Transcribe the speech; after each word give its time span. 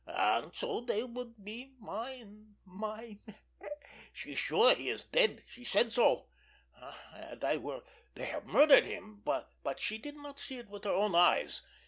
And 0.07 0.55
so 0.55 0.79
they 0.81 1.03
would 1.03 1.45
be 1.45 1.75
mine—mine. 1.77 3.19
She's 4.11 4.39
sure 4.39 4.73
he 4.73 4.89
is 4.89 5.03
dead. 5.03 5.43
She 5.45 5.63
said 5.63 5.93
so—that 5.93 7.39
they 7.39 8.27
murdered 8.43 8.83
him. 8.85 9.21
But 9.23 9.79
she 9.79 9.99
did 9.99 10.15
not 10.17 10.39
see 10.39 10.57
it 10.57 10.69
with 10.71 10.85
her 10.85 10.89
own 10.91 11.13
eyes. 11.13 11.61